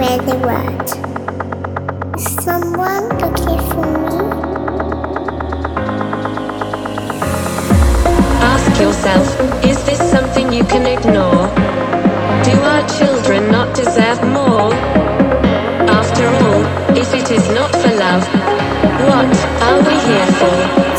Spread 0.00 0.20
the 0.26 0.38
word. 0.48 0.88
Is 2.16 2.24
someone 2.42 3.08
looking 3.20 3.58
for 3.68 3.84
me? 3.84 4.16
Ask 8.40 8.80
yourself, 8.80 9.26
is 9.62 9.84
this 9.84 9.98
something 10.10 10.52
you 10.52 10.64
can 10.64 10.86
ignore? 10.86 11.48
Do 12.44 12.54
our 12.72 12.88
children 12.98 13.50
not 13.52 13.76
deserve 13.76 14.22
more? 14.22 14.72
After 15.98 16.26
all, 16.28 16.96
if 16.96 17.12
it 17.12 17.30
is 17.30 17.46
not 17.50 17.70
for 17.70 17.92
love, 18.04 18.26
what 19.06 19.36
are 19.66 19.82
we 19.86 19.94
here 20.08 20.32
for? 20.40 20.89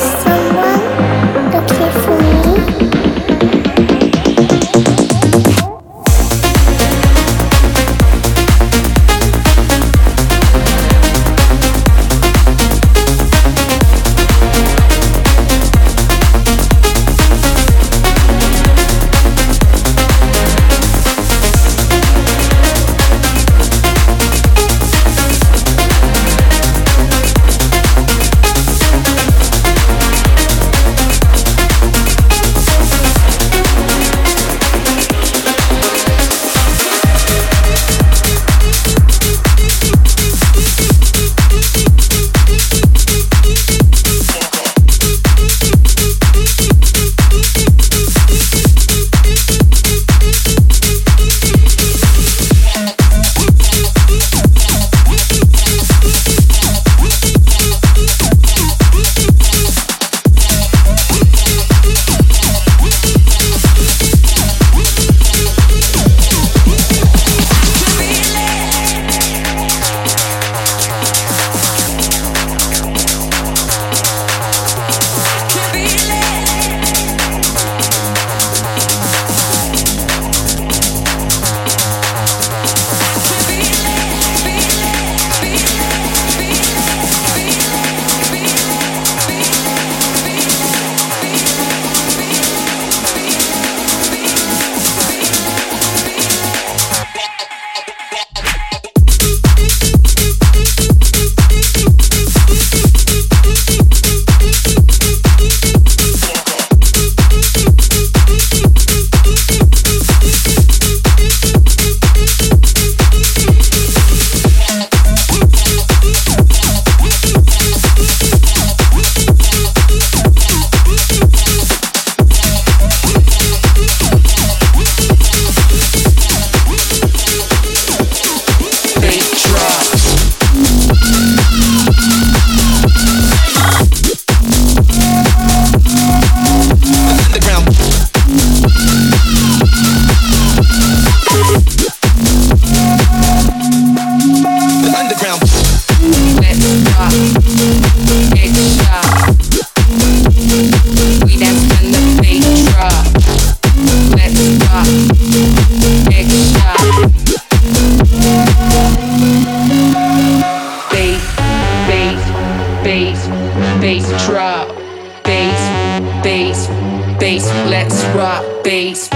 bass, 168.63 169.10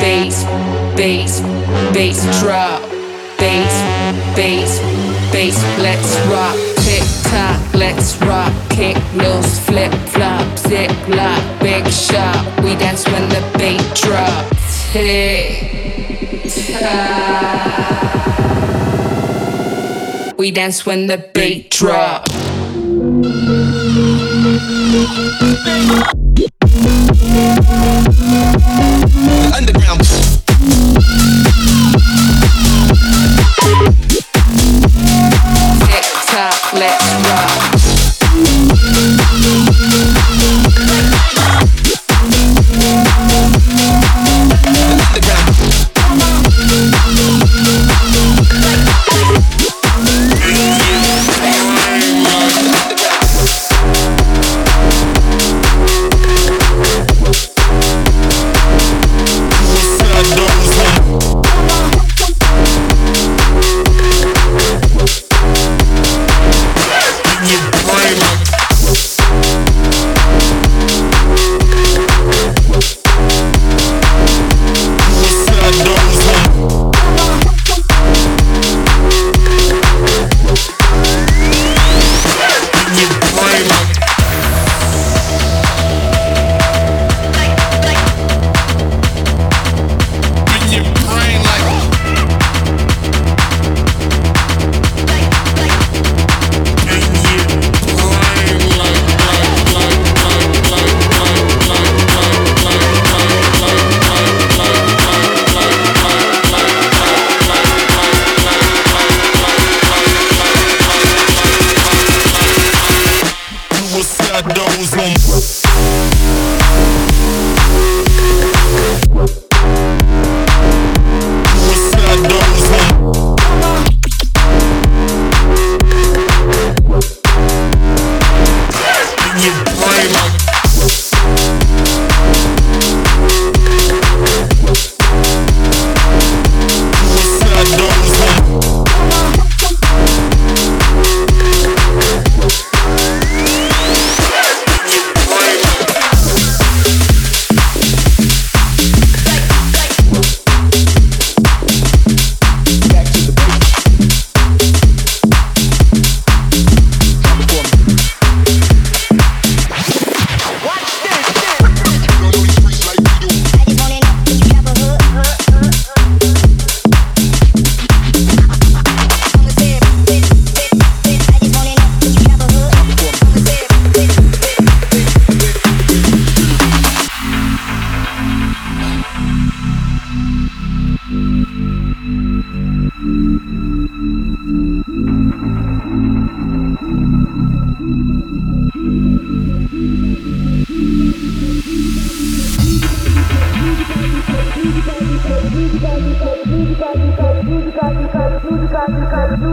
bass, 0.00 0.44
bass, 0.96 1.40
bass 1.92 2.22
drop, 2.40 2.80
bass, 3.38 3.82
bass, 4.36 4.78
bass. 5.32 5.62
Let's 5.78 6.16
rock, 6.28 6.56
tick 6.84 7.04
tock, 7.30 7.74
let's 7.74 8.16
rock, 8.22 8.52
kick 8.70 8.96
nose, 9.14 9.58
flip 9.60 9.92
flop, 10.08 10.58
zip 10.58 10.90
lock, 11.08 11.60
big 11.60 11.86
shot. 11.88 12.44
We 12.62 12.74
dance 12.76 13.04
when 13.06 13.28
the 13.28 13.42
beat 13.58 13.94
drops. 13.94 14.92
Tick 14.92 16.50
tock. 16.78 17.88
We 20.38 20.50
dance 20.50 20.86
when 20.86 21.06
the 21.06 21.18
beat 21.34 21.70
drops. 21.70 22.30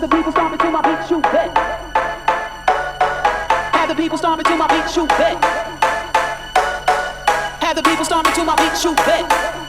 Have 0.00 0.08
the 0.08 0.16
people 0.16 0.32
stomping 0.32 0.58
to 0.60 0.70
my 0.70 0.80
beat, 0.80 1.10
you 1.10 1.20
bet. 1.20 1.58
Have 3.74 3.88
the 3.90 3.94
people 3.94 4.16
stomping 4.16 4.46
to 4.46 4.56
my 4.56 4.66
beat, 4.66 4.96
you 4.96 5.06
bet. 5.06 5.44
Have 7.60 7.76
the 7.76 7.82
people 7.82 8.06
stomping 8.06 8.32
to 8.32 8.44
my 8.44 8.56
beat, 8.56 8.82
you 8.82 8.94
bet. 8.94 9.59